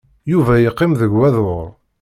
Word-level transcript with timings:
Yuba 0.31 0.53
yeqqim 0.57 0.91
deg 1.01 1.11
wadur. 1.19 1.67